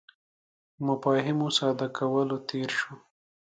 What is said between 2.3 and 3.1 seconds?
تېر شو.